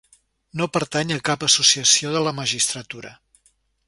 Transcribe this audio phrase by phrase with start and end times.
[0.61, 3.13] No pertany a cap associació de la magistratura.